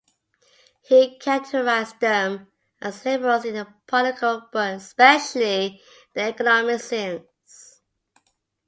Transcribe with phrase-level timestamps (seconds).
[0.81, 2.47] He characterized them
[2.81, 5.79] as liberals in the political, but especially in
[6.15, 7.81] the economic sense.